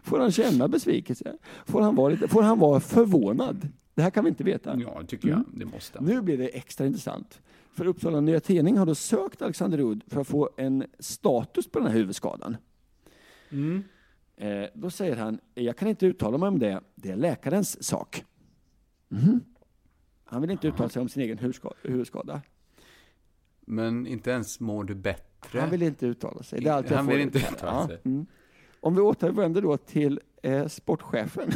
[0.02, 1.36] Får han känna besvikelse?
[1.66, 3.68] Får han vara, lite, får han vara förvånad?
[3.94, 4.76] Det här kan vi inte veta.
[4.80, 5.44] Ja, tycker jag.
[5.54, 6.00] Det måste.
[6.02, 7.40] Nu blir det extra intressant.
[7.72, 11.78] För Uppsala Nya Tidning har då sökt Alexander Rudd för att få en status på
[11.78, 12.56] den här huvudskadan.
[13.50, 13.84] Mm.
[14.36, 18.24] Eh, då säger han, jag kan inte uttala mig om det, det är läkarens sak.
[19.08, 19.40] Mhm.
[20.24, 22.42] Han vill inte uttala sig om sin egen huvudska- huvudskada.
[23.70, 25.60] Men inte ens mår du bättre?
[25.60, 26.60] Han vill inte uttala sig.
[26.60, 27.86] Det är allt jag Han får vill inte uttala.
[27.86, 28.00] sig.
[28.04, 28.26] Mm.
[28.80, 31.50] Om vi återvänder då till eh, sportchefen.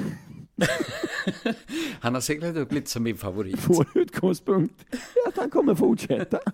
[2.01, 3.61] Han har seglat upp lite som min favorit.
[3.69, 6.41] Vår utgångspunkt är att han kommer fortsätta.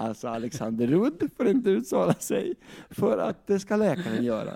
[0.00, 2.54] Alltså Alexander Rudd får inte uttala sig
[2.90, 4.54] för att det ska läkaren göra.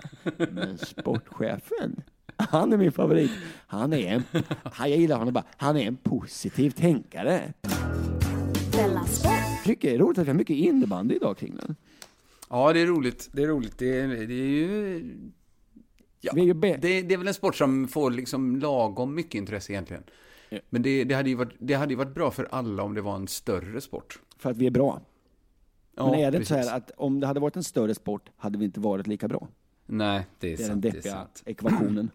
[0.51, 2.03] Men sportchefen,
[2.49, 3.31] han är min favorit.
[3.67, 4.23] Han är en,
[4.63, 7.53] han- jag gillar honom bara, han är en positiv tänkare.
[9.23, 11.75] Jag tycker det är roligt att vi har mycket innebandy idag kring den.
[12.49, 13.29] Ja, det är roligt.
[13.33, 13.77] Det är roligt.
[13.77, 15.15] Det är, det är ju...
[16.21, 19.15] Ja, Vi är ju be- det, det är väl en sport som får liksom lagom
[19.15, 20.03] mycket intresse egentligen.
[20.69, 23.01] Men det, det, hade ju varit, det hade ju varit bra för alla om det
[23.01, 24.19] var en större sport.
[24.37, 25.01] För att vi är bra.
[25.95, 26.69] Ja, Men är det inte så precis.
[26.71, 29.47] här att om det hade varit en större sport hade vi inte varit lika bra?
[29.85, 30.81] Nej, det är, Det är den sant.
[30.81, 31.43] Det är deppiga sant.
[31.45, 32.09] ekvationen.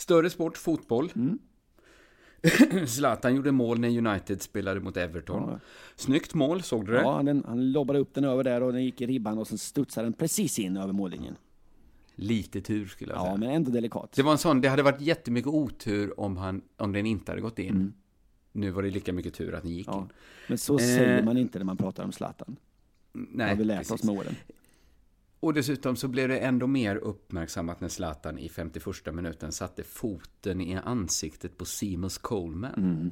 [0.00, 1.12] Större sport, fotboll.
[1.16, 1.38] Mm.
[2.86, 5.60] Zlatan gjorde mål när United spelade mot Everton.
[5.96, 7.00] Snyggt mål, såg du det?
[7.00, 9.58] Ja, den, han lobbade upp den över där och den gick i ribban och sen
[9.58, 11.36] studsade den precis in över mållinjen.
[12.14, 13.32] Lite tur skulle jag säga.
[13.32, 14.12] Ja, men ändå delikat.
[14.12, 17.42] Det var en sån, det hade varit jättemycket otur om, han, om den inte hade
[17.42, 17.68] gått in.
[17.68, 17.92] Mm.
[18.52, 20.08] Nu var det lika mycket tur att den gick in.
[20.48, 22.56] Men så Eh, säger man inte när man pratar om Zlatan.
[23.12, 23.92] Nej, har vi lärt precis.
[23.92, 24.34] oss med åren.
[25.40, 30.60] Och dessutom så blev det ändå mer uppmärksammat när Zlatan i 51 minuten satte foten
[30.60, 32.74] i ansiktet på Seamus Coleman.
[32.74, 33.10] Mm.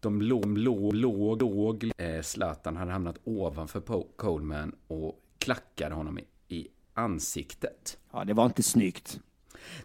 [0.00, 1.90] De låg, låg, låg, låg.
[1.96, 7.98] Eh, Zlatan hade hamnat ovanför Po- Coleman och klackade honom i, i ansiktet.
[8.12, 9.20] Ja, det var inte snyggt.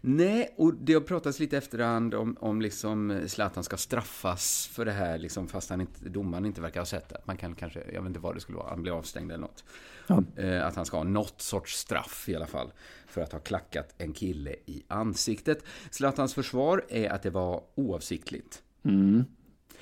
[0.02, 4.92] Nej, och det har pratats lite efterhand om, om liksom Zlatan ska straffas för det
[4.92, 7.22] här, liksom, fast han inte, domaren inte verkar ha sett det.
[7.26, 9.64] Man kan kanske, jag vet inte vad det skulle vara, han blir avstängd eller något.
[10.10, 10.24] Ja.
[10.36, 12.72] Eh, att han ska ha något sorts straff i alla fall,
[13.08, 15.64] för att ha klackat en kille i ansiktet.
[15.90, 18.64] Zlatans försvar är att det var oavsiktligt.
[18.84, 19.26] Mm.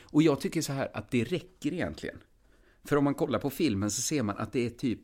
[0.02, 2.18] Och jag tycker så här att det räcker egentligen.
[2.84, 5.02] För om man kollar på filmen så ser man att det är typ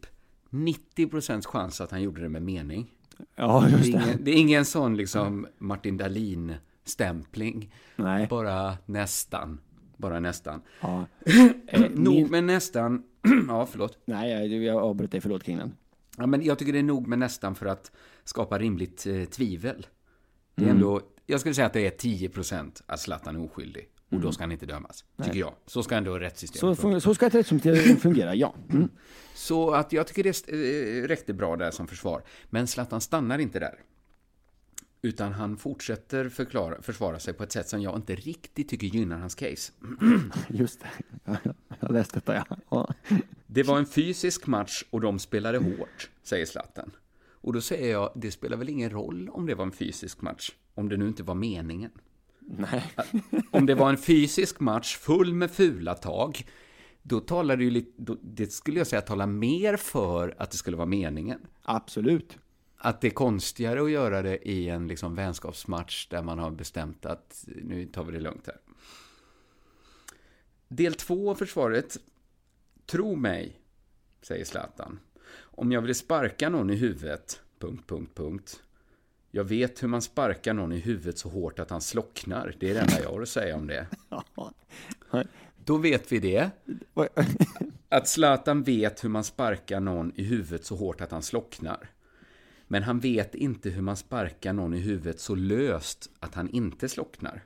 [0.49, 2.91] 90% chans att han gjorde det med mening.
[3.36, 3.97] Ja, just det.
[3.97, 4.05] Är det.
[4.07, 7.73] ingen, det är ingen sån liksom Martin Dahlin-stämpling.
[7.95, 8.27] Nej.
[8.29, 9.59] Bara nästan.
[9.97, 10.62] Bara nästan.
[10.81, 11.05] Ja.
[11.89, 13.03] nog min- med nästan.
[13.47, 13.97] ja, förlåt.
[14.05, 15.21] Nej, jag, jag avbröt dig.
[15.21, 15.75] Förlåt, kring den.
[16.17, 17.91] Ja, men jag tycker det är nog med nästan för att
[18.23, 19.88] skapa rimligt eh, tvivel.
[20.55, 20.75] Det är Mm.
[20.77, 23.88] ändå, jag skulle säga att det är 10% att Zlatan är oskyldig.
[24.09, 24.33] Och då Mm.
[24.33, 25.25] ska han inte dömas, Nej.
[25.27, 25.53] tycker jag.
[25.65, 26.97] Så ska ändå rättssystemet Så, funka.
[26.97, 28.53] fun- så ska ett rättssystem fungera, ja.
[28.69, 28.89] Mm.
[29.36, 30.49] Så att jag tycker det
[31.03, 32.21] eh, räckte bra där som försvar.
[32.49, 33.79] Men Zlatan stannar inte där.
[35.05, 39.17] Utan han fortsätter förklara, försvara sig på ett sätt som jag inte riktigt tycker gynnar
[39.17, 39.71] hans case.
[40.47, 40.89] Just det.
[41.25, 42.57] Ja, Jag läste detta, ja.
[42.69, 42.93] ja.
[43.47, 46.91] Det var en fysisk match och de spelade hårt, säger Zlatan.
[47.31, 50.51] Och då säger jag, det spelar väl ingen roll om det var en fysisk match,
[50.73, 51.91] om det nu inte var meningen.
[52.39, 52.93] Nej.
[53.51, 56.47] Om det var en fysisk match full med fula tag,
[57.01, 60.57] då talar det ju lite, då, det skulle jag säga talar mer för att det
[60.57, 61.39] skulle vara meningen.
[61.63, 62.37] Absolut.
[62.85, 67.05] Att det är konstigare att göra det i en liksom vänskapsmatch där man har bestämt
[67.05, 68.57] att nu tar vi det lugnt här.
[70.67, 71.97] Del två av försvaret.
[72.85, 73.59] Tro mig,
[74.21, 74.99] säger Zlatan.
[75.37, 77.41] Om jag vill sparka någon i huvudet...
[77.59, 78.63] Punkt, punkt, punkt.
[79.31, 82.55] Jag vet hur man sparkar någon i huvudet så hårt att han slocknar.
[82.59, 83.87] Det är det enda jag har att säga om det.
[85.65, 86.49] Då vet vi det.
[87.89, 91.89] Att Zlatan vet hur man sparkar någon i huvudet så hårt att han slocknar.
[92.73, 96.89] Men han vet inte hur man sparkar någon i huvudet så löst att han inte
[96.89, 97.41] slocknar.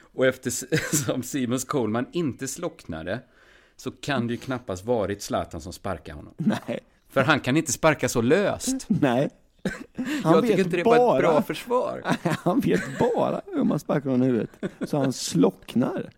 [0.00, 3.20] Och eftersom Simons Coleman inte slocknade
[3.76, 6.34] så kan det ju knappast varit Zlatan som sparkade honom.
[6.36, 6.80] Nej.
[7.08, 8.86] För han kan inte sparka så löst.
[8.88, 9.30] Nej.
[10.22, 12.02] Jag tycker inte det var ett bra försvar.
[12.22, 14.50] Han vet bara hur man sparkar någon i huvudet.
[14.80, 16.10] Så han slocknar.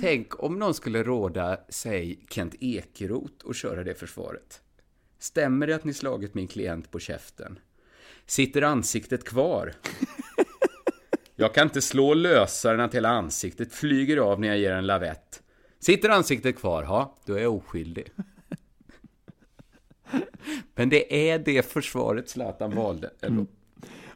[0.00, 4.62] Tänk om någon skulle råda, säg Kent Ekeroth och köra det försvaret.
[5.22, 7.58] Stämmer det att ni slagit min klient på käften?
[8.26, 9.74] Sitter ansiktet kvar?
[11.36, 14.86] Jag kan inte slå lösare än att hela ansiktet flyger av när jag ger en
[14.86, 15.42] lavett.
[15.78, 18.12] Sitter ansiktet kvar, ja, då är jag oskyldig.
[20.74, 23.10] Men det är det försvaret Zlatan valde.
[23.20, 23.46] Eller?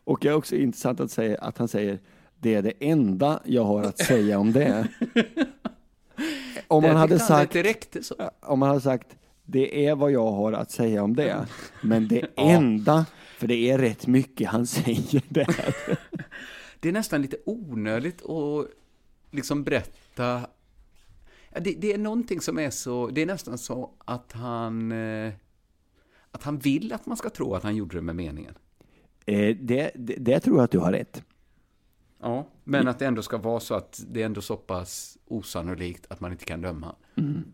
[0.04, 1.98] Och det är också intressant att, säga, att han säger
[2.38, 4.88] det är det enda jag har att säga om det.
[6.68, 7.56] Om man hade sagt,
[8.40, 11.46] om man hade sagt det är vad jag har att säga om det.
[11.82, 13.06] Men det enda,
[13.38, 15.66] för det är rätt mycket han säger där.
[16.80, 18.66] Det är nästan lite onödigt att
[19.30, 20.46] liksom berätta.
[21.60, 25.32] Det, det är någonting som är så, det är nästan så att han, eh,
[26.30, 28.54] att han vill att man ska tro att han gjorde det med meningen.
[29.26, 31.24] Eh, det, det, det tror jag att du har rätt.
[32.20, 36.06] Ja, men att det ändå ska vara så att det är ändå så pass osannolikt
[36.08, 36.94] att man inte kan döma.
[37.14, 37.44] Mm.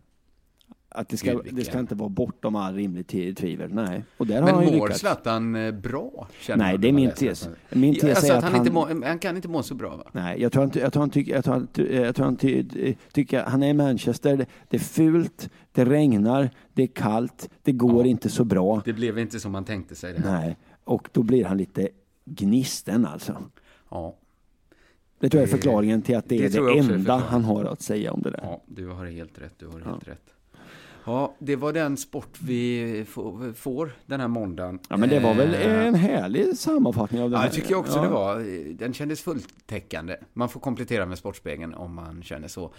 [0.95, 3.73] Att det ska, Gud, det ska inte vara bortom all rimlig tvivel.
[3.73, 4.03] Nej.
[4.17, 4.89] Och där har han Men mår.
[4.89, 6.27] Zlatan eh, bra?
[6.55, 7.49] Nej, det är min tes.
[7.69, 9.75] Min tes alltså är att att han, inte han- må, han kan inte må så
[9.75, 10.09] bra va?
[10.11, 12.95] Nej, jag tror han, jag tror han, jag tror han, ty- jag tror han ty-
[13.11, 17.71] tycker, han är i Manchester, det, det är fult, det regnar, det är kallt, det
[17.71, 18.81] går inte så bra.
[18.85, 20.21] Det blev inte som man tänkte sig det.
[20.25, 21.89] Nej, och då blir han lite
[22.25, 23.43] gnisten alltså.
[23.89, 24.15] Ja.
[25.19, 27.27] Det tror jag är förklaringen till att det, det är det är enda förklaringen.
[27.29, 28.39] han har att säga om det där.
[28.43, 29.53] Ja, du har helt rätt.
[29.59, 30.32] Du har helt rätt.
[31.05, 34.79] Ja, det var den sport vi få- får den här måndagen.
[34.89, 37.49] Ja, men det var väl Eh, en härlig sammanfattning av det Ja, här.
[37.49, 38.03] tycker jag också Ja.
[38.03, 38.39] det var.
[38.73, 40.15] Den kändes fulltäckande.
[40.33, 42.73] Man får komplettera med Sportspegeln om man känner så.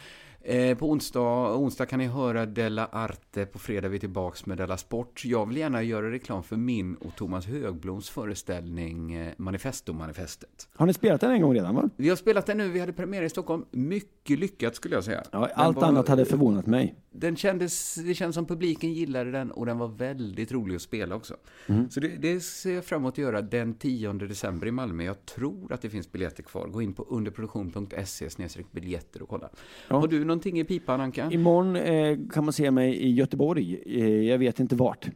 [0.46, 4.58] Eh, på onsdag, onsdag kan ni höra Della Arte, på fredag är vi tillbaks med
[4.58, 5.22] Della Sport.
[5.24, 10.68] Jag vill gärna göra reklam för min och Thomas Högbloms föreställning eh, Manifesto-manifestet.
[10.76, 11.88] Har ni spelat den en gång redan va?
[11.96, 13.64] Vi har spelat den nu, vi hade premiär i Stockholm.
[13.70, 15.22] Mycket lyckat skulle jag säga.
[15.32, 16.94] Ja, Den allt var- annat hade förvånat mig.
[17.12, 21.14] Den kändes, det kändes som publiken gillade den och den var väldigt rolig att spela
[21.14, 21.36] också.
[21.66, 21.90] Mm.
[21.90, 25.04] Så det, det ser jag fram emot att göra den 10 december i Malmö.
[25.04, 26.68] Jag tror att det finns biljetter kvar.
[26.68, 28.28] Gå in på underproduktion.se
[28.72, 29.48] biljetter och kolla.
[29.88, 29.96] Ja.
[29.96, 31.30] Har du någonting i pipan Anka?
[31.30, 33.82] Imorgon eh, kan man se mig i Göteborg.
[33.86, 35.06] Eh, jag vet inte vart.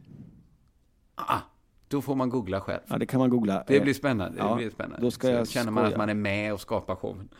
[1.15, 1.39] Ah,
[1.87, 2.81] då får man googla själv.
[2.87, 3.63] Ja, det kan man googla.
[3.67, 4.37] Det blir spännande.
[4.37, 5.01] ja, det blir spännande.
[5.01, 5.97] Då ska Så jag känner man att skoja.
[5.97, 7.29] man är med och skapar showen.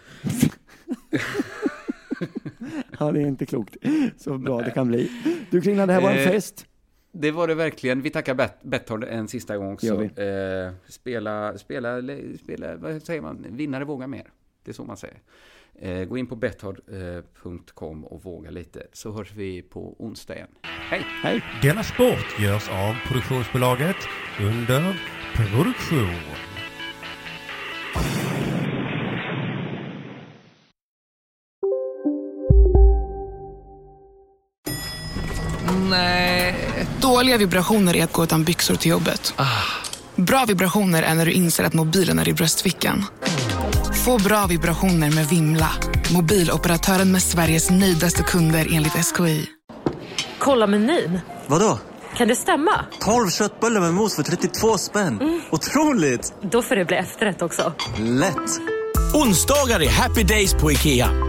[2.99, 3.75] Ja, det är inte klokt.
[4.17, 5.11] Så bra det kan bli.
[5.51, 6.65] Du Kringlan, det här var en Eh, fest.
[7.11, 8.01] Det var det verkligen.
[8.01, 10.03] Vi tackar Bet- Betthard en sista gång också.
[10.03, 12.01] Eh, spela, spela,
[12.43, 13.45] spela, vad säger man?
[13.49, 14.23] Vinnare vågar mer.
[14.63, 15.17] Det är så man säger.
[15.81, 20.47] Eh, gå in på betthard.com och våga lite, så hörs vi på onsdag igen.
[20.63, 21.05] Hej!
[21.23, 21.41] Hej!
[21.61, 23.95] Denna sport görs av produktionsbolaget
[24.41, 25.01] under
[25.35, 26.58] produktion.
[37.29, 39.33] Dåliga vibrationer är att gå utan byxor till jobbet.
[40.15, 43.05] Bra vibrationer är när du inser att mobilen är i bröstfickan.
[44.05, 45.69] Få bra vibrationer med Vimla.
[46.13, 49.45] Mobiloperatören med Sveriges nöjdaste kunder enligt SKI.
[50.39, 51.19] Kolla menyn.
[51.47, 51.79] Vadå?
[52.17, 52.85] Kan det stämma?
[52.99, 55.41] 12 köttbullar med mos för 32 spänn.
[55.51, 56.33] Otroligt!
[56.41, 57.73] Då får det bli efterrätt också.
[57.97, 58.61] Lätt!
[59.13, 61.28] Onsdagar är happy days på IKEA.